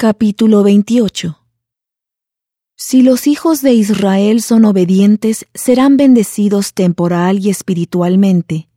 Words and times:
Capítulo 0.00 0.62
28 0.62 1.44
Si 2.76 3.02
los 3.02 3.26
hijos 3.26 3.62
de 3.62 3.72
Israel 3.72 4.42
son 4.42 4.64
obedientes, 4.64 5.48
serán 5.54 5.96
bendecidos 5.96 6.72
temporal 6.72 7.40
y 7.40 7.50
espiritualmente. 7.50 8.68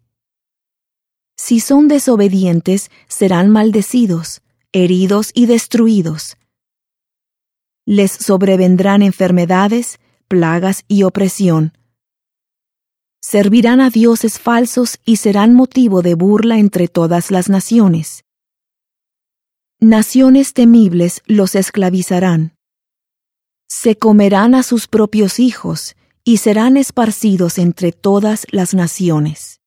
Si 1.38 1.60
son 1.60 1.88
desobedientes, 1.88 2.90
serán 3.08 3.52
maldecidos, 3.52 4.42
heridos 4.72 5.30
y 5.36 5.46
destruidos. 5.46 6.38
Les 7.86 8.12
sobrevendrán 8.12 9.04
enfermedades, 9.04 10.00
plagas 10.28 10.86
y 10.88 11.04
opresión. 11.04 11.78
Servirán 13.22 13.80
a 13.80 13.92
dioses 13.92 14.40
falsos 14.40 15.00
y 15.06 15.18
serán 15.18 15.54
motivo 15.54 16.02
de 16.02 16.16
burla 16.16 16.58
entre 16.58 16.88
todas 16.88 17.30
las 17.30 17.48
naciones 17.48 18.24
naciones 19.84 20.54
temibles 20.54 21.24
los 21.26 21.56
esclavizarán. 21.56 22.54
Se 23.68 23.98
comerán 23.98 24.54
a 24.54 24.62
sus 24.62 24.88
propios 24.88 25.40
hijos 25.40 25.96
y 26.24 26.38
serán 26.38 26.78
esparcidos 26.78 27.58
entre 27.58 27.92
todas 27.92 28.46
las 28.52 28.76
naciones. 28.76 29.60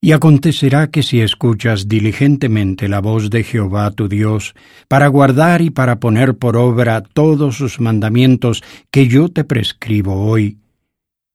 Y 0.00 0.12
acontecerá 0.12 0.88
que 0.88 1.02
si 1.02 1.20
escuchas 1.20 1.88
diligentemente 1.88 2.88
la 2.88 3.00
voz 3.00 3.28
de 3.28 3.42
Jehová 3.42 3.90
tu 3.90 4.08
Dios, 4.08 4.54
para 4.86 5.08
guardar 5.08 5.62
y 5.62 5.70
para 5.70 5.98
poner 5.98 6.38
por 6.38 6.56
obra 6.56 7.02
todos 7.02 7.56
sus 7.56 7.80
mandamientos 7.80 8.62
que 8.92 9.08
yo 9.08 9.28
te 9.30 9.42
prescribo 9.42 10.26
hoy, 10.30 10.58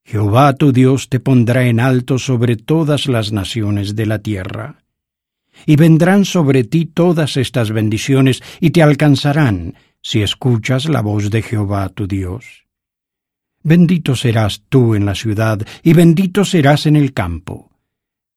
Jehová 0.06 0.54
tu 0.54 0.72
Dios 0.72 1.10
te 1.10 1.20
pondrá 1.20 1.66
en 1.66 1.80
alto 1.80 2.18
sobre 2.18 2.56
todas 2.56 3.08
las 3.08 3.30
naciones 3.30 3.94
de 3.94 4.06
la 4.06 4.20
tierra 4.20 4.85
y 5.64 5.76
vendrán 5.76 6.24
sobre 6.24 6.64
ti 6.64 6.86
todas 6.86 7.36
estas 7.36 7.70
bendiciones 7.70 8.42
y 8.60 8.70
te 8.70 8.82
alcanzarán 8.82 9.74
si 10.02 10.22
escuchas 10.22 10.88
la 10.88 11.00
voz 11.00 11.30
de 11.30 11.42
Jehová 11.42 11.88
tu 11.88 12.06
Dios. 12.06 12.66
Bendito 13.62 14.14
serás 14.14 14.62
tú 14.68 14.94
en 14.94 15.06
la 15.06 15.14
ciudad 15.14 15.60
y 15.82 15.92
bendito 15.92 16.44
serás 16.44 16.86
en 16.86 16.96
el 16.96 17.12
campo. 17.12 17.70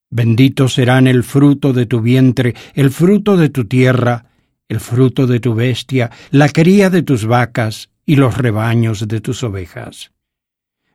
Bendito 0.09 0.67
serán 0.67 1.06
el 1.06 1.23
fruto 1.23 1.72
de 1.72 1.86
tu 1.86 2.02
vientre, 2.02 2.56
el 2.73 2.89
fruto 2.89 3.38
de 3.38 3.50
tu 3.50 3.66
tierra, 3.66 4.26
el 4.67 4.80
fruto 4.80 5.28
de 5.28 5.39
tu 5.39 5.54
bestia, 5.54 6.09
la 6.31 6.50
cría 6.50 6.89
de 6.89 7.04
tus 7.04 7.26
vacas 7.26 7.89
y 8.06 8.16
los 8.16 8.36
rebaños 8.36 9.08
de 9.08 9.22
tus 9.22 9.44
ovejas. 9.44 10.11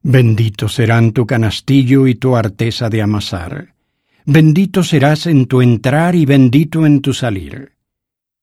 Bendito 0.02 0.68
serán 0.68 1.12
tu 1.12 1.26
canastillo 1.26 2.08
y 2.08 2.16
tu 2.16 2.34
arteza 2.34 2.90
de 2.90 3.02
amasar 3.02 3.73
bendito 4.24 4.82
serás 4.82 5.26
en 5.26 5.46
tu 5.46 5.62
entrar 5.62 6.14
y 6.14 6.24
bendito 6.26 6.86
en 6.86 7.00
tu 7.00 7.12
salir. 7.12 7.72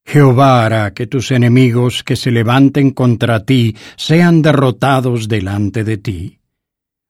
Jehová 0.06 0.66
hará 0.66 0.94
que 0.94 1.08
tus 1.08 1.32
enemigos 1.32 2.04
que 2.04 2.16
se 2.16 2.32
levanten 2.32 2.92
contra 2.92 3.46
ti 3.46 3.76
sean 3.96 4.42
derrotados 4.42 5.28
delante 5.28 5.84
de 5.84 5.98
ti. 5.98 6.40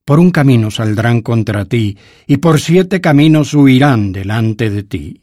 Por 0.06 0.20
un 0.20 0.32
camino 0.32 0.72
saldrán 0.72 1.22
contra 1.22 1.66
ti, 1.66 1.98
y 2.28 2.38
por 2.38 2.60
siete 2.60 3.00
caminos 3.00 3.54
huirán 3.54 4.12
delante 4.12 4.70
de 4.70 4.84
ti. 4.84 5.22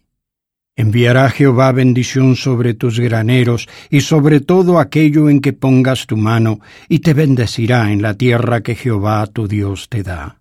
Enviará 0.76 1.28
Jehová 1.30 1.72
bendición 1.72 2.36
sobre 2.36 2.74
tus 2.74 3.00
graneros 3.00 3.68
y 3.90 4.00
sobre 4.00 4.40
todo 4.40 4.78
aquello 4.78 5.28
en 5.28 5.40
que 5.40 5.52
pongas 5.52 6.06
tu 6.06 6.16
mano, 6.16 6.60
y 6.88 7.00
te 7.00 7.14
bendecirá 7.14 7.92
en 7.92 8.00
la 8.00 8.14
tierra 8.14 8.62
que 8.62 8.76
Jehová 8.76 9.26
tu 9.26 9.48
Dios 9.48 9.88
te 9.88 10.04
da. 10.04 10.38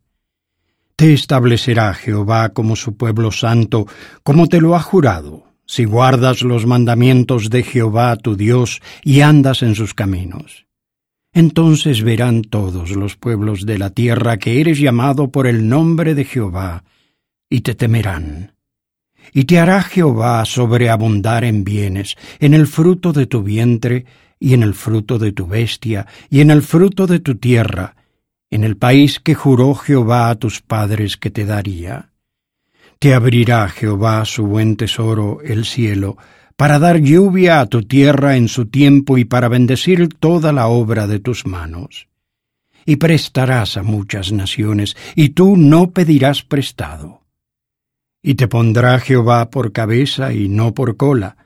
Te 0.98 1.14
establecerá 1.14 1.94
Jehová 1.94 2.50
como 2.50 2.76
su 2.76 2.98
pueblo 2.98 3.32
santo, 3.32 3.86
como 4.24 4.48
te 4.48 4.60
lo 4.60 4.76
ha 4.76 4.80
jurado, 4.80 5.44
si 5.68 5.86
guardas 5.86 6.42
los 6.42 6.66
mandamientos 6.66 7.52
de 7.52 7.62
Jehová 7.62 8.16
tu 8.16 8.36
Dios 8.36 8.82
y 9.04 9.22
andas 9.22 9.62
en 9.62 9.76
sus 9.76 9.94
caminos. 9.94 10.66
Entonces 11.32 12.02
verán 12.02 12.42
todos 12.42 12.90
los 12.96 13.16
pueblos 13.16 13.68
de 13.68 13.78
la 13.78 13.92
tierra 13.92 14.38
que 14.38 14.60
eres 14.60 14.80
llamado 14.80 15.30
por 15.30 15.46
el 15.46 15.70
nombre 15.70 16.16
de 16.16 16.26
Jehová, 16.26 16.84
y 17.48 17.62
te 17.62 17.76
temerán. 17.76 18.56
Y 19.34 19.44
te 19.44 19.60
hará 19.60 19.84
Jehová 19.84 20.44
sobreabundar 20.46 21.44
en 21.44 21.64
bienes, 21.64 22.16
en 22.40 22.56
el 22.56 22.66
fruto 22.66 23.14
de 23.14 23.28
tu 23.28 23.44
vientre, 23.44 24.06
y 24.40 24.56
en 24.56 24.64
el 24.64 24.74
fruto 24.74 25.20
de 25.20 25.32
tu 25.32 25.46
bestia, 25.46 26.08
y 26.32 26.42
en 26.42 26.50
el 26.50 26.64
fruto 26.64 27.06
de 27.06 27.20
tu 27.20 27.36
tierra, 27.36 27.96
en 28.50 28.64
el 28.64 28.78
país 28.78 29.20
que 29.20 29.36
juró 29.36 29.76
Jehová 29.76 30.30
a 30.30 30.36
tus 30.36 30.62
padres 30.62 31.18
que 31.18 31.30
te 31.30 31.46
daría. 31.46 32.12
Te 33.00 33.14
abrirá 33.14 33.68
Jehová 33.70 34.26
su 34.26 34.48
buen 34.48 34.76
tesoro, 34.76 35.40
el 35.44 35.66
cielo, 35.66 36.18
para 36.56 36.80
dar 36.80 37.00
lluvia 37.00 37.60
a 37.60 37.68
tu 37.68 37.84
tierra 37.84 38.36
en 38.36 38.48
su 38.48 38.66
tiempo 38.66 39.18
y 39.18 39.26
para 39.26 39.48
bendecir 39.48 40.10
toda 40.10 40.52
la 40.52 40.68
obra 40.68 41.06
de 41.06 41.20
tus 41.20 41.46
manos. 41.46 42.08
Y 42.86 42.96
prestarás 42.96 43.78
a 43.78 43.84
muchas 43.84 44.32
naciones, 44.32 44.96
y 45.16 45.30
tú 45.30 45.58
no 45.58 45.92
pedirás 45.92 46.42
prestado. 46.42 47.22
Y 48.24 48.36
te 48.36 48.48
pondrá 48.48 49.00
Jehová 49.00 49.52
por 49.52 49.72
cabeza 49.72 50.34
y 50.34 50.48
no 50.48 50.74
por 50.74 50.98
cola, 50.98 51.38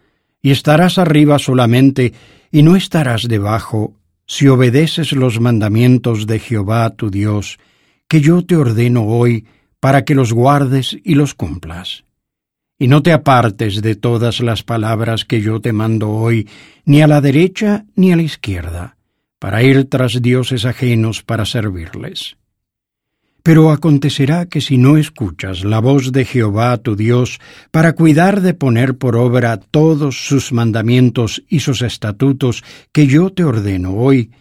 y 0.42 0.52
estarás 0.52 0.98
arriba 0.98 1.40
solamente, 1.40 2.14
y 2.52 2.64
no 2.64 2.76
estarás 2.76 3.28
debajo, 3.28 3.96
si 4.32 4.48
obedeces 4.48 5.12
los 5.12 5.42
mandamientos 5.42 6.26
de 6.26 6.40
Jehová 6.40 6.92
tu 6.92 7.12
Dios, 7.12 7.60
que 8.08 8.22
yo 8.22 8.46
te 8.46 8.56
ordeno 8.56 9.04
hoy, 9.04 9.46
para 9.82 10.06
que 10.06 10.16
los 10.16 10.32
guardes 10.32 10.98
y 11.04 11.16
los 11.16 11.34
cumplas. 11.34 12.06
Y 12.80 12.88
no 12.88 13.04
te 13.04 13.12
apartes 13.12 13.82
de 13.82 13.96
todas 13.96 14.40
las 14.40 14.64
palabras 14.64 15.26
que 15.26 15.42
yo 15.42 15.60
te 15.60 15.74
mando 15.74 16.12
hoy, 16.12 16.48
ni 16.86 17.02
a 17.02 17.08
la 17.08 17.20
derecha 17.20 17.84
ni 17.98 18.14
a 18.14 18.16
la 18.16 18.22
izquierda, 18.22 18.96
para 19.38 19.64
ir 19.64 19.90
tras 19.90 20.22
dioses 20.22 20.64
ajenos 20.64 21.24
para 21.24 21.44
servirles. 21.44 22.38
Pero 23.44 23.72
acontecerá 23.72 24.46
que 24.46 24.62
si 24.62 24.78
no 24.78 24.98
escuchas 24.98 25.64
la 25.64 25.80
voz 25.80 26.12
de 26.12 26.26
Jehová 26.26 26.78
tu 26.78 26.96
Dios 26.96 27.40
para 27.72 27.94
cuidar 27.94 28.42
de 28.42 28.54
poner 28.54 28.98
por 28.98 29.16
obra 29.16 29.58
todos 29.58 30.28
sus 30.28 30.52
mandamientos 30.52 31.44
y 31.50 31.62
sus 31.62 31.82
estatutos 31.82 32.64
que 32.92 33.08
yo 33.08 33.32
te 33.32 33.44
ordeno 33.44 33.96
hoy, 33.96 34.32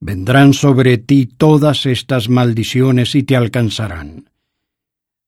vendrán 0.00 0.52
sobre 0.52 0.98
ti 0.98 1.26
todas 1.26 1.86
estas 1.86 2.28
maldiciones 2.28 3.14
y 3.16 3.24
te 3.24 3.34
alcanzarán. 3.34 4.30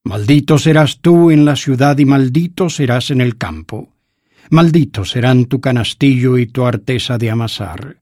Maldito 0.05 0.59
serás 0.59 1.01
tú 1.01 1.31
en 1.33 1.45
la 1.45 1.57
ciudad 1.57 1.99
y 1.99 2.05
maldito 2.05 2.71
serás 2.71 3.11
en 3.11 3.21
el 3.21 3.37
campo. 3.37 3.95
Maldito 4.51 5.05
serán 5.05 5.47
tu 5.47 5.61
canastillo 5.61 6.39
y 6.39 6.47
tu 6.47 6.65
arteza 6.65 7.19
de 7.19 7.31
amasar 7.31 7.97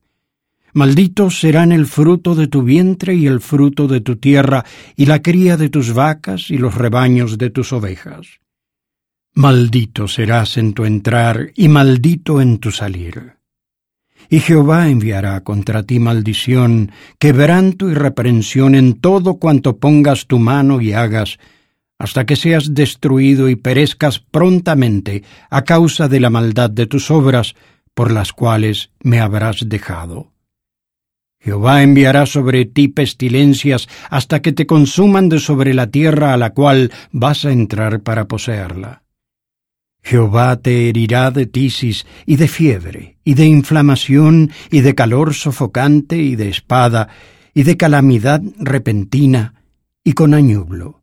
Malditos 0.73 1.39
serán 1.39 1.71
el 1.71 1.85
fruto 1.85 2.35
de 2.35 2.47
tu 2.47 2.63
vientre 2.63 3.15
y 3.15 3.27
el 3.27 3.41
fruto 3.41 3.87
de 3.87 4.01
tu 4.01 4.17
tierra, 4.17 4.65
y 4.95 5.05
la 5.05 5.21
cría 5.21 5.57
de 5.57 5.69
tus 5.69 5.93
vacas 5.93 6.51
y 6.51 6.57
los 6.57 6.75
rebaños 6.75 7.37
de 7.37 7.49
tus 7.49 7.73
ovejas. 7.73 8.39
Maldito 9.33 10.07
serás 10.07 10.57
en 10.57 10.73
tu 10.73 10.85
entrar 10.85 11.51
y 11.55 11.67
maldito 11.67 12.41
en 12.41 12.57
tu 12.57 12.71
salir. 12.71 13.33
Y 14.29 14.39
Jehová 14.39 14.89
enviará 14.89 15.43
contra 15.43 15.83
ti 15.83 15.99
maldición, 15.99 16.91
quebranto 17.19 17.89
y 17.89 17.93
reprensión 17.93 18.75
en 18.75 18.99
todo 18.99 19.35
cuanto 19.35 19.77
pongas 19.77 20.25
tu 20.25 20.39
mano 20.39 20.81
y 20.81 20.93
hagas, 20.93 21.37
hasta 21.99 22.25
que 22.25 22.35
seas 22.35 22.73
destruido 22.73 23.47
y 23.47 23.55
perezcas 23.55 24.19
prontamente 24.19 25.23
a 25.49 25.63
causa 25.63 26.07
de 26.07 26.19
la 26.19 26.29
maldad 26.29 26.69
de 26.69 26.87
tus 26.87 27.09
obras, 27.09 27.55
por 27.93 28.11
las 28.11 28.33
cuales 28.33 28.91
me 29.01 29.19
habrás 29.19 29.67
dejado. 29.67 30.31
Jehová 31.47 31.81
enviará 31.81 32.25
sobre 32.25 32.65
ti 32.65 32.89
pestilencias 32.89 33.87
hasta 34.09 34.41
que 34.41 34.51
te 34.51 34.65
consuman 34.65 35.29
de 35.29 35.39
sobre 35.39 35.73
la 35.73 35.87
tierra 35.87 36.33
a 36.33 36.37
la 36.37 36.49
cual 36.49 36.91
vas 37.13 37.45
a 37.45 37.53
entrar 37.53 38.01
para 38.01 38.27
poseerla. 38.27 39.03
Jehová 40.03 40.57
te 40.57 40.89
herirá 40.89 41.31
de 41.31 41.45
tisis 41.45 42.05
y 42.25 42.35
de 42.35 42.49
fiebre, 42.49 43.19
y 43.23 43.35
de 43.35 43.45
inflamación, 43.45 44.51
y 44.69 44.81
de 44.81 44.93
calor 44.93 45.33
sofocante, 45.33 46.17
y 46.17 46.35
de 46.35 46.49
espada, 46.49 47.07
y 47.53 47.63
de 47.63 47.77
calamidad 47.77 48.41
repentina, 48.59 49.63
y 50.03 50.11
con 50.11 50.33
añublo, 50.33 51.01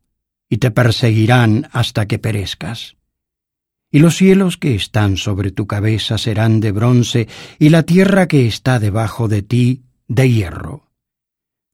y 0.50 0.58
te 0.58 0.70
perseguirán 0.70 1.70
hasta 1.72 2.04
que 2.04 2.18
perezcas. 2.18 2.96
Y 3.90 3.98
los 3.98 4.16
cielos 4.16 4.58
que 4.58 4.74
están 4.74 5.16
sobre 5.16 5.52
tu 5.52 5.66
cabeza 5.66 6.18
serán 6.18 6.60
de 6.60 6.72
bronce, 6.72 7.28
y 7.58 7.70
la 7.70 7.84
tierra 7.84 8.28
que 8.28 8.46
está 8.46 8.78
debajo 8.78 9.26
de 9.26 9.40
ti 9.40 9.84
de 10.08 10.30
hierro. 10.30 10.90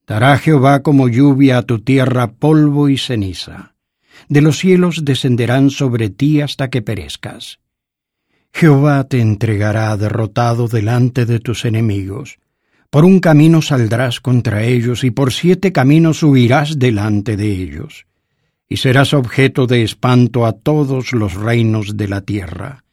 Dará 0.07 0.39
Jehová 0.39 0.83
como 0.83 1.09
lluvia 1.09 1.59
a 1.59 1.63
tu 1.63 1.81
tierra 1.81 2.33
polvo 2.33 2.89
y 2.89 2.99
ceniza. 2.99 3.75
De 4.29 4.41
los 4.41 4.59
cielos 4.59 5.05
descenderán 5.05 5.71
sobre 5.71 6.11
ti 6.11 6.41
hasta 6.41 6.69
que 6.69 6.83
perezcas. 6.83 7.61
Jehová 8.53 9.05
te 9.05 9.21
entregará 9.21 9.97
derrotado 9.97 10.69
delante 10.69 11.27
de 11.27 11.39
tus 11.39 11.65
enemigos. 11.65 12.39
Por 12.91 13.05
un 13.05 13.21
camino 13.21 13.63
saldrás 13.63 14.21
contra 14.21 14.65
ellos 14.65 15.05
y 15.05 15.13
por 15.13 15.33
siete 15.33 15.73
caminos 15.73 16.23
huirás 16.23 16.79
delante 16.79 17.37
de 17.37 17.53
ellos. 17.53 18.07
Y 18.69 18.79
serás 18.79 19.15
objeto 19.15 19.67
de 19.67 19.83
espanto 19.83 20.45
a 20.45 20.53
todos 20.53 21.13
los 21.13 21.35
reinos 21.35 21.97
de 21.97 22.09
la 22.09 22.21
tierra 22.21 22.85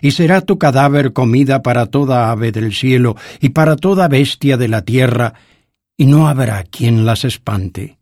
y 0.00 0.12
será 0.12 0.40
tu 0.40 0.58
cadáver 0.58 1.12
comida 1.12 1.62
para 1.62 1.86
toda 1.86 2.30
ave 2.30 2.52
del 2.52 2.72
cielo 2.74 3.16
y 3.40 3.50
para 3.50 3.76
toda 3.76 4.08
bestia 4.08 4.56
de 4.56 4.68
la 4.68 4.82
tierra, 4.82 5.34
y 5.96 6.06
no 6.06 6.28
habrá 6.28 6.64
quien 6.64 7.04
las 7.04 7.24
espante. 7.24 7.98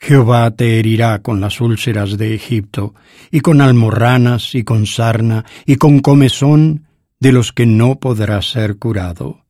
Jehová 0.00 0.50
te 0.52 0.78
herirá 0.78 1.22
con 1.22 1.40
las 1.40 1.60
úlceras 1.60 2.16
de 2.16 2.34
Egipto, 2.34 2.94
y 3.30 3.40
con 3.40 3.60
almorranas, 3.60 4.54
y 4.54 4.62
con 4.62 4.86
sarna, 4.86 5.44
y 5.66 5.76
con 5.76 6.00
comezón, 6.00 6.86
de 7.20 7.32
los 7.32 7.52
que 7.52 7.66
no 7.66 7.98
podrás 7.98 8.50
ser 8.50 8.78
curado. 8.78 9.44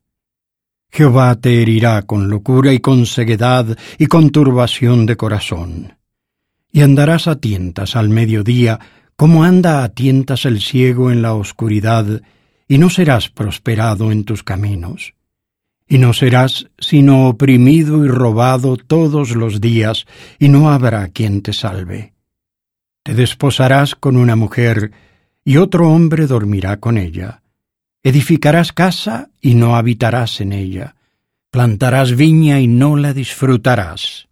Jehová 0.90 1.36
te 1.36 1.60
herirá 1.60 2.02
con 2.02 2.30
locura 2.30 2.72
y 2.72 2.80
con 2.80 3.04
ceguedad 3.04 3.76
y 3.98 4.06
con 4.06 4.30
turbación 4.30 5.04
de 5.04 5.16
corazón. 5.16 5.98
Y 6.72 6.80
andarás 6.80 7.28
a 7.28 7.36
tientas 7.36 7.94
al 7.94 8.08
mediodía, 8.08 8.78
como 9.18 9.42
anda 9.42 9.82
a 9.82 9.88
tientas 9.88 10.44
el 10.44 10.60
ciego 10.60 11.10
en 11.10 11.22
la 11.22 11.34
oscuridad, 11.34 12.22
y 12.68 12.78
no 12.78 12.88
serás 12.88 13.28
prosperado 13.28 14.12
en 14.12 14.22
tus 14.22 14.44
caminos. 14.44 15.14
Y 15.88 15.98
no 15.98 16.12
serás 16.12 16.70
sino 16.78 17.26
oprimido 17.26 18.04
y 18.04 18.08
robado 18.08 18.76
todos 18.76 19.34
los 19.34 19.60
días, 19.60 20.06
y 20.38 20.48
no 20.48 20.70
habrá 20.70 21.08
quien 21.08 21.42
te 21.42 21.52
salve. 21.52 22.14
Te 23.02 23.14
desposarás 23.14 23.96
con 23.96 24.16
una 24.16 24.36
mujer, 24.36 24.92
y 25.44 25.56
otro 25.56 25.90
hombre 25.90 26.28
dormirá 26.28 26.76
con 26.76 26.96
ella. 26.96 27.42
Edificarás 28.04 28.72
casa 28.72 29.30
y 29.40 29.56
no 29.56 29.74
habitarás 29.74 30.40
en 30.40 30.52
ella. 30.52 30.94
Plantarás 31.50 32.14
viña 32.14 32.60
y 32.60 32.68
no 32.68 32.96
la 32.96 33.12
disfrutarás 33.14 34.27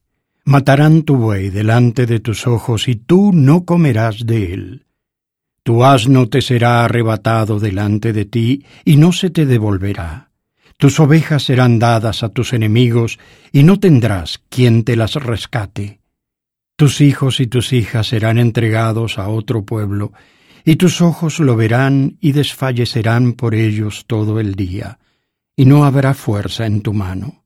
Matarán 0.48 1.02
tu 1.02 1.16
buey 1.16 1.50
delante 1.50 2.06
de 2.06 2.20
tus 2.20 2.46
ojos 2.46 2.86
y 2.86 2.94
tú 2.94 3.32
no 3.34 3.64
comerás 3.64 4.24
de 4.24 4.54
él. 4.54 4.86
Tu 5.64 5.84
asno 5.84 6.28
te 6.28 6.40
será 6.40 6.84
arrebatado 6.84 7.58
delante 7.58 8.12
de 8.12 8.26
ti 8.26 8.64
y 8.84 8.96
no 8.96 9.10
se 9.10 9.30
te 9.30 9.44
devolverá. 9.44 10.30
Tus 10.76 11.00
ovejas 11.00 11.42
serán 11.42 11.80
dadas 11.80 12.22
a 12.22 12.28
tus 12.28 12.52
enemigos 12.52 13.18
y 13.50 13.64
no 13.64 13.80
tendrás 13.80 14.40
quien 14.48 14.84
te 14.84 14.94
las 14.94 15.14
rescate. 15.14 15.98
Tus 16.76 17.00
hijos 17.00 17.40
y 17.40 17.48
tus 17.48 17.72
hijas 17.72 18.06
serán 18.06 18.38
entregados 18.38 19.18
a 19.18 19.28
otro 19.28 19.64
pueblo, 19.64 20.12
y 20.64 20.76
tus 20.76 21.00
ojos 21.00 21.40
lo 21.40 21.56
verán 21.56 22.18
y 22.20 22.30
desfallecerán 22.30 23.32
por 23.32 23.56
ellos 23.56 24.04
todo 24.06 24.38
el 24.38 24.54
día, 24.54 25.00
y 25.56 25.64
no 25.64 25.84
habrá 25.84 26.14
fuerza 26.14 26.66
en 26.66 26.82
tu 26.82 26.92
mano. 26.92 27.45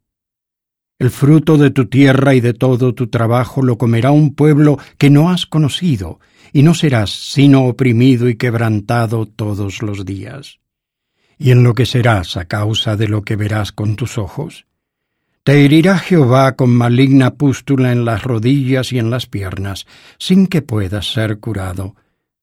El 1.00 1.08
fruto 1.10 1.56
de 1.56 1.70
tu 1.70 1.86
tierra 1.86 2.34
y 2.34 2.42
de 2.42 2.52
todo 2.52 2.94
tu 2.94 3.06
trabajo 3.06 3.62
lo 3.62 3.78
comerá 3.78 4.10
un 4.10 4.34
pueblo 4.34 4.78
que 4.98 5.08
no 5.08 5.30
has 5.30 5.46
conocido, 5.46 6.20
y 6.52 6.62
no 6.62 6.74
serás 6.74 7.08
sino 7.08 7.64
oprimido 7.64 8.28
y 8.28 8.36
quebrantado 8.36 9.24
todos 9.24 9.80
los 9.80 10.04
días. 10.04 10.58
Y 11.38 11.52
en 11.52 11.62
lo 11.62 11.74
que 11.74 11.86
serás 11.86 12.36
a 12.36 12.44
causa 12.44 12.98
de 12.98 13.08
lo 13.08 13.22
que 13.22 13.36
verás 13.36 13.72
con 13.72 13.96
tus 13.96 14.18
ojos. 14.18 14.66
Te 15.42 15.64
herirá 15.64 15.96
Jehová 15.96 16.54
con 16.54 16.68
maligna 16.68 17.30
pústula 17.30 17.92
en 17.92 18.04
las 18.04 18.22
rodillas 18.22 18.92
y 18.92 18.98
en 18.98 19.08
las 19.08 19.24
piernas, 19.24 19.86
sin 20.18 20.48
que 20.48 20.60
puedas 20.60 21.14
ser 21.14 21.40
curado, 21.40 21.96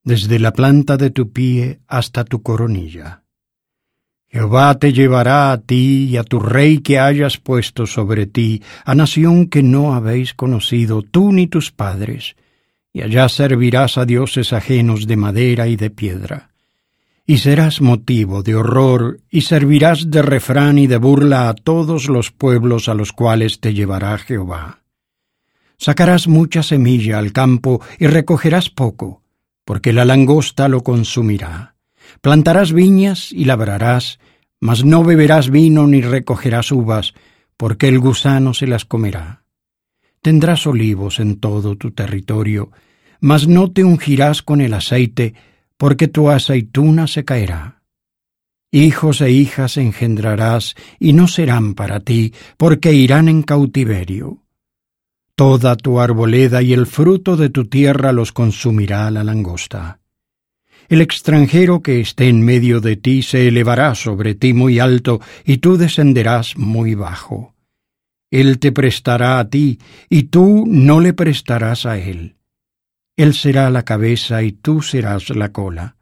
desde 0.03 0.39
la 0.39 0.51
planta 0.51 0.97
de 0.97 1.11
tu 1.11 1.31
pie 1.31 1.81
hasta 1.87 2.25
tu 2.25 2.41
coronilla. 2.41 3.21
Jehová 4.37 4.77
te 4.77 4.93
llevará 4.93 5.51
a 5.51 5.57
ti 5.57 6.09
y 6.11 6.17
a 6.17 6.23
tu 6.23 6.39
rey 6.39 6.77
que 6.81 6.99
hayas 6.99 7.37
puesto 7.37 7.87
sobre 7.87 8.27
ti, 8.27 8.61
a 8.85 8.93
nación 8.93 9.47
que 9.47 9.63
no 9.63 9.95
habéis 9.95 10.35
conocido 10.35 11.01
tú 11.01 11.33
ni 11.33 11.47
tus 11.47 11.71
padres, 11.71 12.35
y 12.93 13.01
allá 13.01 13.29
servirás 13.29 13.97
a 13.97 14.05
dioses 14.05 14.53
ajenos 14.53 15.07
de 15.07 15.15
madera 15.15 15.67
y 15.67 15.75
de 15.75 15.89
piedra. 15.89 16.51
Y 17.25 17.39
serás 17.39 17.81
motivo 17.81 18.43
de 18.43 18.53
horror, 18.53 19.21
y 19.31 19.41
servirás 19.41 20.11
de 20.11 20.21
refrán 20.21 20.77
y 20.77 20.85
de 20.85 20.97
burla 20.97 21.49
a 21.49 21.55
todos 21.55 22.07
los 22.07 22.29
pueblos 22.29 22.89
a 22.89 22.93
los 22.93 23.13
cuales 23.13 23.59
te 23.59 23.73
llevará 23.73 24.19
Jehová. 24.19 24.83
Sacarás 25.79 26.27
mucha 26.27 26.61
semilla 26.61 27.17
al 27.17 27.33
campo 27.33 27.81
y 27.97 28.05
recogerás 28.05 28.69
poco, 28.69 29.23
porque 29.65 29.93
la 29.93 30.05
langosta 30.05 30.67
lo 30.67 30.83
consumirá 30.83 31.73
Plantarás 32.21 32.73
viñas 32.73 33.31
y 33.31 33.45
labrarás, 33.45 34.19
mas 34.59 34.83
no 34.83 35.03
beberás 35.03 35.49
vino 35.49 35.87
ni 35.87 36.01
recogerás 36.01 36.71
uvas, 36.71 37.13
porque 37.57 37.87
el 37.87 37.99
gusano 37.99 38.53
se 38.53 38.67
las 38.67 38.85
comerá. 38.85 39.43
Tendrás 40.21 40.67
olivos 40.67 41.19
en 41.19 41.39
todo 41.39 41.75
tu 41.75 41.91
territorio, 41.91 42.71
mas 43.19 43.47
no 43.47 43.71
te 43.71 43.83
ungirás 43.83 44.41
con 44.41 44.61
el 44.61 44.73
aceite, 44.73 45.33
porque 45.77 46.07
tu 46.07 46.29
aceituna 46.29 47.07
se 47.07 47.23
caerá. 47.23 47.81
Hijos 48.71 49.21
e 49.21 49.31
hijas 49.31 49.77
engendrarás, 49.77 50.75
y 50.99 51.13
no 51.13 51.27
serán 51.27 51.73
para 51.73 51.99
ti, 51.99 52.33
porque 52.57 52.93
irán 52.93 53.29
en 53.29 53.43
cautiverio. 53.43 54.43
Toda 55.35 55.75
tu 55.75 55.99
arboleda 55.99 56.61
y 56.63 56.73
el 56.73 56.87
fruto 56.87 57.37
de 57.37 57.49
tu 57.49 57.65
tierra 57.65 58.11
los 58.11 58.31
consumirá 58.31 59.09
la 59.11 59.23
langosta. 59.23 59.99
El 60.89 61.01
extranjero 61.01 61.81
que 61.81 61.99
esté 61.99 62.29
en 62.29 62.41
medio 62.41 62.79
de 62.79 62.95
ti 62.95 63.21
se 63.21 63.47
elevará 63.47 63.93
sobre 63.93 64.35
ti 64.35 64.53
muy 64.53 64.79
alto, 64.79 65.19
y 65.45 65.57
tú 65.57 65.77
descenderás 65.77 66.57
muy 66.57 66.95
bajo. 66.95 67.55
Él 68.31 68.59
te 68.59 68.71
prestará 68.71 69.39
a 69.39 69.49
ti, 69.49 69.79
y 70.09 70.23
tú 70.23 70.65
no 70.65 70.99
le 70.99 71.13
prestarás 71.13 71.85
a 71.85 71.97
él. 71.97 72.35
Él 73.17 73.33
será 73.33 73.69
la 73.69 73.83
cabeza 73.83 74.43
y 74.43 74.51
tú 74.51 74.81
serás 74.81 75.29
la 75.29 75.51
cola. 75.51 75.97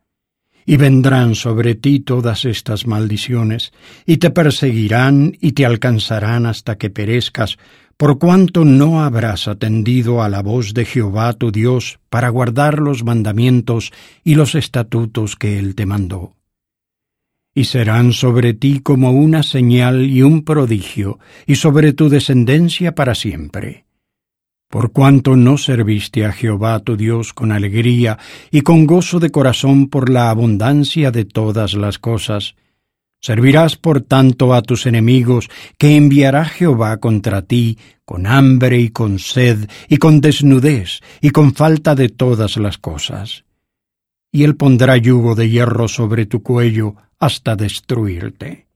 Y 0.67 0.77
vendrán 0.77 1.35
sobre 1.35 1.75
ti 1.75 1.99
todas 1.99 2.45
estas 2.45 2.85
maldiciones, 2.85 3.71
y 4.05 4.17
te 4.17 4.31
perseguirán 4.31 5.37
y 5.39 5.53
te 5.53 5.65
alcanzarán 5.65 6.45
hasta 6.45 6.77
que 6.77 6.89
perezcas, 6.89 7.57
por 7.97 8.19
cuanto 8.19 8.65
no 8.65 9.03
habrás 9.03 9.47
atendido 9.47 10.21
a 10.21 10.29
la 10.29 10.41
voz 10.41 10.73
de 10.73 10.85
Jehová 10.85 11.33
tu 11.33 11.51
Dios 11.51 11.99
para 12.09 12.29
guardar 12.29 12.79
los 12.79 13.03
mandamientos 13.03 13.93
y 14.23 14.35
los 14.35 14.55
estatutos 14.55 15.35
que 15.35 15.59
él 15.59 15.75
te 15.75 15.85
mandó. 15.85 16.35
Y 17.53 17.65
serán 17.65 18.11
sobre 18.11 18.53
ti 18.53 18.81
como 18.81 19.11
una 19.11 19.41
señal 19.41 20.09
y 20.09 20.23
un 20.23 20.43
prodigio, 20.43 21.19
y 21.47 21.55
sobre 21.55 21.93
tu 21.93 22.09
descendencia 22.09 22.95
para 22.95 23.15
siempre. 23.15 23.85
Por 24.67 24.91
cuanto 24.91 25.37
no 25.37 25.57
serviste 25.57 26.25
a 26.25 26.33
Jehová 26.33 26.79
tu 26.81 26.97
Dios 26.97 27.31
con 27.31 27.53
alegría 27.53 28.17
y 28.51 28.61
con 28.61 28.85
gozo 28.85 29.19
de 29.19 29.31
corazón 29.31 29.87
por 29.87 30.09
la 30.09 30.29
abundancia 30.29 31.11
de 31.11 31.23
todas 31.23 31.75
las 31.75 31.97
cosas, 31.97 32.55
Servirás 33.25 33.75
por 33.75 34.01
tanto 34.01 34.53
a 34.53 34.61
tus 34.61 34.85
enemigos, 34.85 35.49
que 35.79 35.95
enviará 35.95 36.45
Jehová 36.45 36.97
contra 36.97 37.41
ti, 37.41 37.79
con 38.05 38.27
hambre 38.27 38.79
y 38.79 38.89
con 38.89 39.17
sed, 39.17 39.67
y 39.89 39.97
con 39.97 40.21
desnudez, 40.21 40.99
y 41.21 41.31
con 41.31 41.55
falta 41.55 41.95
de 41.95 42.09
todas 42.09 42.57
las 42.57 42.77
cosas. 42.77 43.43
Y 44.31 44.43
él 44.43 44.55
pondrá 44.55 44.95
yugo 44.97 45.33
de 45.33 45.49
hierro 45.49 45.87
sobre 45.87 46.27
tu 46.27 46.43
cuello 46.43 46.97
hasta 47.17 47.55
destruirte. 47.55 48.67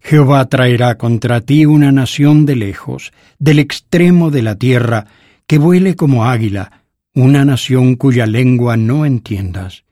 Jehová 0.00 0.48
traerá 0.48 0.98
contra 0.98 1.40
ti 1.40 1.64
una 1.64 1.92
nación 1.92 2.46
de 2.46 2.56
lejos, 2.56 3.12
del 3.38 3.60
extremo 3.60 4.32
de 4.32 4.42
la 4.42 4.56
tierra, 4.56 5.06
que 5.46 5.58
vuele 5.58 5.94
como 5.94 6.24
águila, 6.24 6.82
una 7.14 7.44
nación 7.44 7.94
cuya 7.94 8.26
lengua 8.26 8.76
no 8.76 9.06
entiendas 9.06 9.84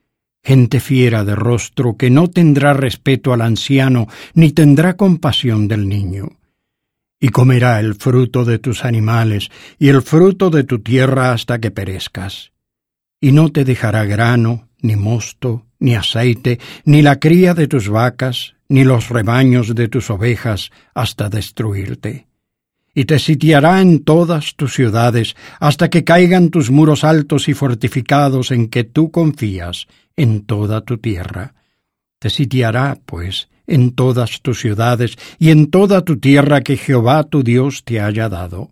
gente 0.47 0.79
fiera 0.79 1.25
de 1.25 1.35
rostro 1.35 1.97
que 1.97 2.09
no 2.09 2.29
tendrá 2.29 2.71
respeto 2.73 3.33
al 3.33 3.41
anciano 3.41 4.07
ni 4.33 4.53
tendrá 4.53 4.95
compasión 4.95 5.67
del 5.67 5.89
niño. 5.89 6.37
Y 7.19 7.29
comerá 7.29 7.81
el 7.81 7.95
fruto 7.95 8.45
de 8.45 8.57
tus 8.57 8.85
animales 8.85 9.49
y 9.77 9.89
el 9.89 10.01
fruto 10.01 10.49
de 10.49 10.63
tu 10.63 10.79
tierra 10.79 11.33
hasta 11.33 11.59
que 11.59 11.69
perezcas. 11.69 12.53
Y 13.19 13.33
no 13.33 13.49
te 13.49 13.65
dejará 13.65 14.05
grano, 14.05 14.69
ni 14.81 14.95
mosto, 14.95 15.65
ni 15.79 15.95
aceite, 15.95 16.59
ni 16.85 17.01
la 17.01 17.19
cría 17.19 17.53
de 17.53 17.67
tus 17.67 17.89
vacas, 17.89 18.55
ni 18.69 18.85
los 18.85 19.09
rebaños 19.09 19.75
de 19.75 19.89
tus 19.89 20.09
ovejas, 20.09 20.71
hasta 20.93 21.27
destruirte 21.27 22.27
y 22.93 23.05
te 23.05 23.19
sitiará 23.19 23.79
en 23.79 24.03
todas 24.03 24.55
tus 24.55 24.73
ciudades 24.73 25.35
hasta 25.59 25.87
que 25.87 26.03
caigan 26.03 26.49
tus 26.49 26.71
muros 26.71 27.03
altos 27.03 27.47
y 27.47 27.53
fortificados 27.53 28.49
en 28.49 28.69
que 28.69 28.85
tú 28.85 29.11
confías 29.11 29.87
en 30.17 30.45
toda 30.45 30.81
tu 30.81 30.97
tierra. 30.97 31.53
Te 32.19 32.29
sitiará, 32.29 32.99
pues, 33.05 33.47
en 33.67 33.93
todas 33.93 34.41
tus 34.41 34.59
ciudades 34.59 35.15
y 35.37 35.51
en 35.51 35.69
toda 35.69 36.01
tu 36.01 36.17
tierra 36.19 36.61
que 36.61 36.77
Jehová 36.77 37.23
tu 37.23 37.43
Dios 37.43 37.83
te 37.85 38.01
haya 38.01 38.27
dado. 38.27 38.71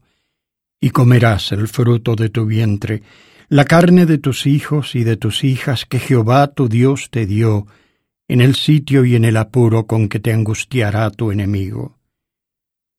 Y 0.82 0.90
comerás 0.90 1.52
el 1.52 1.68
fruto 1.68 2.16
de 2.16 2.30
tu 2.30 2.46
vientre, 2.46 3.04
la 3.48 3.66
carne 3.66 4.06
de 4.06 4.18
tus 4.18 4.48
hijos 4.48 4.96
y 4.96 5.04
de 5.04 5.18
tus 5.18 5.44
hijas 5.44 5.86
que 5.86 6.00
Jehová 6.00 6.48
tu 6.48 6.68
Dios 6.68 7.10
te 7.12 7.26
dio, 7.26 7.68
en 8.28 8.42
el 8.42 8.56
sitio 8.56 9.06
y 9.06 9.16
en 9.16 9.24
el 9.24 9.38
apuro 9.38 9.86
con 9.86 10.10
que 10.10 10.20
te 10.20 10.34
angustiará 10.34 11.12
tu 11.12 11.32
enemigo. 11.32 11.95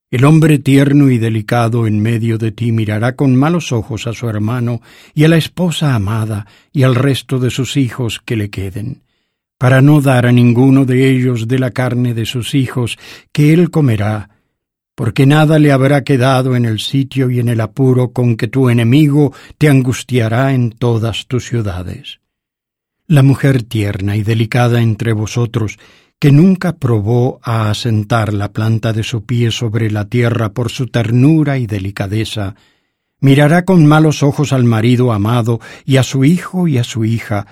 El 0.08 0.24
hombre 0.24 0.60
tierno 0.60 1.10
y 1.10 1.18
delicado 1.18 1.88
en 1.88 2.00
medio 2.00 2.38
de 2.38 2.52
ti 2.52 2.70
mirará 2.70 3.16
con 3.16 3.34
malos 3.34 3.72
ojos 3.72 4.06
a 4.06 4.12
su 4.12 4.28
hermano 4.28 4.80
y 5.14 5.24
a 5.24 5.28
la 5.28 5.36
esposa 5.36 5.96
amada 5.96 6.46
y 6.72 6.84
al 6.84 6.94
resto 6.94 7.40
de 7.40 7.50
sus 7.50 7.76
hijos 7.76 8.20
que 8.24 8.36
le 8.36 8.48
queden, 8.48 9.02
para 9.58 9.82
no 9.82 10.00
dar 10.00 10.26
a 10.26 10.32
ninguno 10.32 10.84
de 10.84 11.10
ellos 11.10 11.48
de 11.48 11.58
la 11.58 11.72
carne 11.72 12.14
de 12.14 12.24
sus 12.24 12.54
hijos 12.54 12.98
que 13.32 13.52
él 13.52 13.70
comerá, 13.70 14.30
porque 14.94 15.26
nada 15.26 15.58
le 15.58 15.72
habrá 15.72 16.04
quedado 16.04 16.54
en 16.54 16.66
el 16.66 16.78
sitio 16.78 17.28
y 17.28 17.40
en 17.40 17.48
el 17.48 17.60
apuro 17.60 18.12
con 18.12 18.36
que 18.36 18.46
tu 18.46 18.70
enemigo 18.70 19.32
te 19.58 19.68
angustiará 19.68 20.54
en 20.54 20.70
todas 20.70 21.26
tus 21.26 21.46
ciudades. 21.46 22.20
La 23.08 23.24
mujer 23.24 23.64
tierna 23.64 24.16
y 24.16 24.22
delicada 24.22 24.80
entre 24.80 25.12
vosotros, 25.12 25.78
que 26.18 26.32
nunca 26.32 26.76
probó 26.76 27.40
a 27.42 27.70
asentar 27.70 28.32
la 28.32 28.52
planta 28.52 28.92
de 28.92 29.02
su 29.02 29.24
pie 29.24 29.50
sobre 29.50 29.90
la 29.90 30.06
tierra 30.06 30.52
por 30.52 30.70
su 30.70 30.86
ternura 30.86 31.58
y 31.58 31.66
delicadeza, 31.66 32.54
mirará 33.20 33.64
con 33.64 33.86
malos 33.86 34.22
ojos 34.22 34.52
al 34.52 34.64
marido 34.64 35.12
amado 35.12 35.60
y 35.84 35.98
a 35.98 36.02
su 36.02 36.24
hijo 36.24 36.68
y 36.68 36.78
a 36.78 36.84
su 36.84 37.04
hija, 37.04 37.46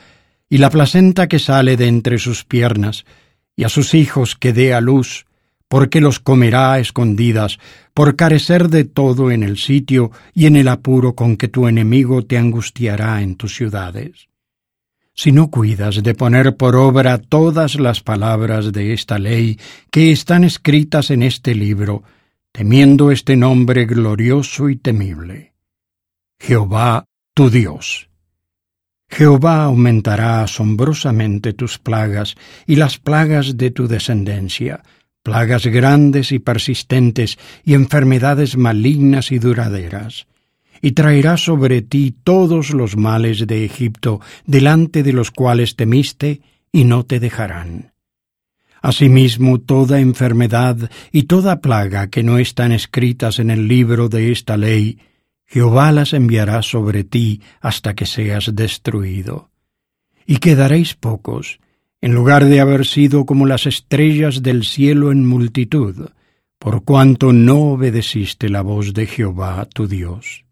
y 0.49 0.59
la 0.59 0.71
placenta 0.71 1.28
que 1.28 1.38
sale 1.38 1.76
de 1.76 1.88
entre 1.88 2.18
sus 2.18 2.44
piernas, 2.44 3.04
y 3.56 3.64
a 3.64 3.68
sus 3.68 3.94
hijos 3.94 4.35
que 4.35 4.52
dé 4.52 4.73
a 4.73 4.80
luz, 4.80 5.26
porque 5.68 6.00
los 6.00 6.18
comerá 6.21 6.73
a 6.73 6.78
escondidas, 6.78 7.59
por 7.92 8.16
carecer 8.16 8.68
de 8.68 8.85
todo 8.85 9.30
en 9.30 9.42
el 9.42 9.59
sitio 9.59 10.11
y 10.33 10.47
en 10.47 10.56
el 10.56 10.68
apuro 10.68 11.14
con 11.14 11.37
que 11.37 11.49
tu 11.49 11.68
enemigo 11.68 12.25
te 12.25 12.38
angustiará 12.38 13.23
en 13.23 13.37
tus 13.37 13.54
ciudades. 13.54 14.28
Si 15.14 15.30
no 15.30 15.50
cuidas 15.50 16.02
de 16.02 16.14
poner 16.14 16.56
por 16.56 16.75
obra 16.75 17.18
todas 17.18 17.76
las 17.76 18.00
palabras 18.02 18.73
de 18.73 18.92
esta 18.92 19.18
ley 19.18 19.59
que 19.90 20.11
están 20.11 20.42
escritas 20.42 21.11
en 21.11 21.23
este 21.23 21.54
libro, 21.54 22.02
temiendo 22.50 23.11
este 23.11 23.37
nombre 23.37 23.87
glorioso 23.87 24.68
y 24.68 24.76
temible. 24.76 25.54
Jehová 26.40 27.04
tu 27.33 27.50
Dios. 27.50 28.09
Jehová 29.09 29.64
aumentará 29.64 30.42
asombrosamente 30.42 31.52
tus 31.52 31.78
plagas 31.78 32.35
y 32.66 32.76
las 32.76 32.99
plagas 32.99 33.56
de 33.56 33.71
tu 33.71 33.87
descendencia, 33.87 34.83
plagas 35.23 35.66
grandes 35.66 36.33
y 36.33 36.38
persistentes 36.38 37.38
y 37.64 37.75
enfermedades 37.75 38.56
malignas 38.56 39.30
y 39.33 39.38
duraderas, 39.38 40.26
y 40.85 40.93
traerá 40.93 41.38
sobre 41.38 41.81
ti 41.81 42.14
todos 42.25 42.75
los 42.75 42.99
males 42.99 43.47
de 43.47 43.64
Egipto, 43.64 44.21
delante 44.45 45.03
de 45.03 45.14
los 45.14 45.31
cuales 45.31 45.76
temiste, 45.76 46.43
y 46.73 46.85
no 46.85 47.07
te 47.07 47.21
dejarán. 47.21 47.95
Asimismo, 48.83 49.62
toda 49.62 50.00
enfermedad 50.00 50.91
y 51.11 51.23
toda 51.23 51.62
plaga 51.62 52.09
que 52.09 52.23
no 52.23 52.37
están 52.37 52.71
escritas 52.71 53.38
en 53.38 53.49
el 53.49 53.67
libro 53.67 54.11
de 54.11 54.31
esta 54.31 54.59
ley, 54.59 54.99
Jehová 55.47 55.91
las 55.91 56.12
enviará 56.12 56.61
sobre 56.61 57.03
ti 57.03 57.41
hasta 57.62 57.95
que 57.95 58.05
seas 58.05 58.55
destruido. 58.55 59.49
Y 60.26 60.37
quedaréis 60.37 60.93
pocos, 60.93 61.61
en 62.03 62.12
lugar 62.12 62.45
de 62.45 62.61
haber 62.61 62.85
sido 62.85 63.25
como 63.25 63.47
las 63.47 63.64
estrellas 63.64 64.43
del 64.43 64.64
cielo 64.64 65.12
en 65.12 65.26
multitud, 65.26 66.11
por 66.59 66.85
cuanto 66.85 67.33
no 67.33 67.73
obedeciste 67.73 68.50
la 68.50 68.61
voz 68.61 68.93
de 68.93 69.07
Jehová 69.07 69.67
tu 69.73 69.88
Dios. 69.88 70.43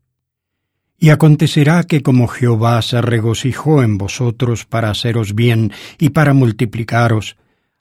Y 1.02 1.10
acontecerá 1.10 1.82
que 1.82 2.00
como 2.00 2.28
Jehová 2.28 2.80
se 2.80 3.02
regocijó 3.02 3.82
en 3.82 3.98
vosotros 3.98 4.66
para 4.66 4.90
haceros 4.90 5.34
bien 5.34 5.72
y 5.98 6.10
para 6.10 6.32
multiplicaros, 6.32 7.36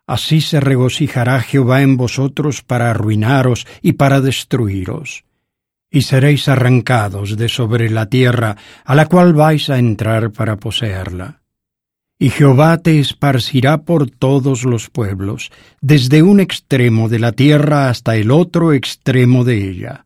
así 0.08 0.42
se 0.42 0.60
regocijará 0.60 1.40
Jehová 1.40 1.84
en 1.84 1.98
vosotros 1.98 2.64
para 2.64 2.90
arruinaros 2.90 3.68
y 3.84 3.92
para 3.92 4.22
destruiros. 4.22 5.24
Y 5.92 6.02
seréis 6.02 6.48
arrancados 6.48 7.38
de 7.38 7.48
sobre 7.48 7.92
la 7.92 8.08
tierra 8.08 8.58
a 8.84 8.96
la 8.96 9.06
cual 9.06 9.34
vais 9.36 9.70
a 9.70 9.78
entrar 9.78 10.32
para 10.32 10.58
poseerla 10.58 11.42
y 12.18 12.30
Jehová 12.30 12.80
te 12.80 13.00
esparcirá 13.00 13.84
por 13.84 14.10
todos 14.10 14.64
los 14.64 14.90
pueblos, 14.90 15.52
desde 15.80 16.24
un 16.24 16.40
extremo 16.40 17.08
de 17.08 17.18
la 17.18 17.34
tierra 17.34 17.90
hasta 17.90 18.16
el 18.16 18.30
otro 18.30 18.74
extremo 18.74 19.44
de 19.44 19.70
ella. 19.70 20.06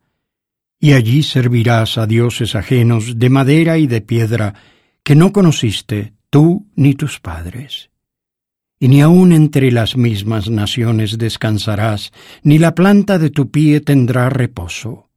Y 0.79 0.94
allí 0.94 1.24
servirás 1.24 1.98
a 1.98 2.05
dioses 2.05 2.55
ajenos 2.55 3.17
de 3.17 3.29
madera 3.29 3.77
y 3.77 3.88
de 3.88 4.01
piedra, 4.01 4.53
que 5.03 5.15
no 5.15 5.32
conociste 5.32 6.13
tú 6.29 6.67
ni 6.75 6.94
tus 6.94 7.20
padres. 7.20 7.89
Y 8.79 8.88
ni 8.88 9.01
aun 9.01 9.32
entre 9.32 9.72
las 9.72 9.96
mismas 9.96 10.50
naciones 10.50 11.17
descansarás, 11.17 12.12
ni 12.44 12.60
la 12.60 12.75
planta 12.75 13.17
de 13.17 13.29
tu 13.29 13.51
pie 13.51 13.82
tendrá 13.82 14.29
reposo. 14.29 15.10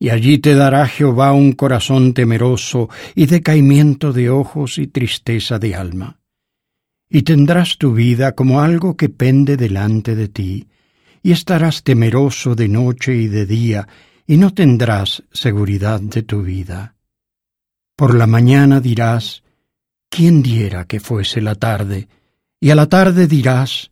Y 0.00 0.10
allí 0.10 0.38
te 0.38 0.54
dará 0.54 0.86
Jehová 0.86 1.32
un 1.32 1.52
corazón 1.52 2.14
temeroso 2.14 2.88
y 3.14 3.26
decaimiento 3.26 4.12
de 4.12 4.30
ojos 4.30 4.78
y 4.78 4.86
tristeza 4.86 5.58
de 5.58 5.74
alma 5.74 6.18
y 7.10 7.22
tendrás 7.22 7.78
tu 7.78 7.92
vida 7.92 8.32
como 8.32 8.60
algo 8.60 8.96
que 8.96 9.08
pende 9.08 9.56
delante 9.56 10.14
de 10.14 10.28
ti, 10.28 10.68
y 11.22 11.32
estarás 11.32 11.82
temeroso 11.82 12.54
de 12.54 12.68
noche 12.68 13.14
y 13.16 13.28
de 13.28 13.46
día, 13.46 13.88
y 14.28 14.36
no 14.36 14.54
tendrás 14.54 15.24
seguridad 15.32 16.00
de 16.00 16.22
tu 16.22 16.42
vida. 16.42 16.94
Por 17.96 18.14
la 18.14 18.28
mañana 18.28 18.80
dirás, 18.80 19.42
¿quién 20.08 20.40
diera 20.40 20.84
que 20.84 21.00
fuese 21.00 21.40
la 21.40 21.56
tarde? 21.56 22.08
Y 22.60 22.70
a 22.70 22.76
la 22.76 22.86
tarde 22.86 23.26
dirás, 23.26 23.90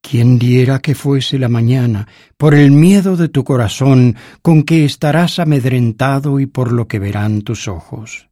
¿quién 0.00 0.38
diera 0.38 0.78
que 0.78 0.94
fuese 0.94 1.38
la 1.38 1.50
mañana? 1.50 2.08
Por 2.38 2.54
el 2.54 2.70
miedo 2.70 3.18
de 3.18 3.28
tu 3.28 3.44
corazón 3.44 4.16
con 4.40 4.62
que 4.62 4.86
estarás 4.86 5.38
amedrentado 5.38 6.40
y 6.40 6.46
por 6.46 6.72
lo 6.72 6.88
que 6.88 6.98
verán 6.98 7.42
tus 7.42 7.68
ojos 7.68 8.30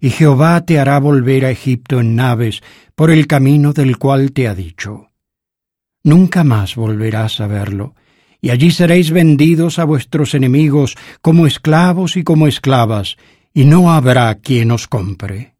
y 0.00 0.10
Jehová 0.10 0.64
te 0.64 0.78
hará 0.78 0.98
volver 0.98 1.44
a 1.44 1.50
Egipto 1.50 2.00
en 2.00 2.14
naves 2.14 2.62
por 2.94 3.10
el 3.10 3.26
camino 3.26 3.72
del 3.72 3.98
cual 3.98 4.32
te 4.32 4.48
ha 4.48 4.54
dicho. 4.54 5.10
Nunca 6.04 6.44
más 6.44 6.76
volverás 6.76 7.40
a 7.40 7.46
verlo, 7.46 7.94
y 8.40 8.50
allí 8.50 8.70
seréis 8.70 9.10
vendidos 9.10 9.78
a 9.78 9.84
vuestros 9.84 10.34
enemigos 10.34 10.96
como 11.20 11.46
esclavos 11.46 12.16
y 12.16 12.24
como 12.24 12.46
esclavas, 12.46 13.16
y 13.52 13.64
no 13.64 13.92
habrá 13.92 14.34
quien 14.36 14.70
os 14.70 14.86
compre. 14.86 15.57